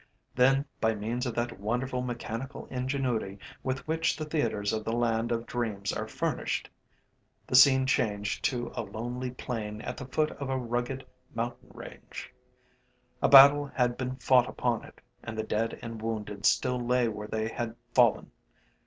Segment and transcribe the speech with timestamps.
[0.33, 5.31] Then, by means of that wonderful mechanical ingenuity with which the theatres of the land
[5.31, 6.71] of dreams are furnished,
[7.45, 12.33] the scene changed to a lonely plain at the foot of a rugged mountain range.
[13.21, 17.27] A battle had been fought upon it, and the dead and wounded still lay where
[17.27, 18.31] they had fallen.